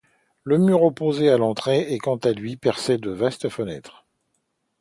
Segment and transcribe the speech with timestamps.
[0.45, 4.03] Le mur opposé à l'entrée est quant à lui percé de vastes fenêtres.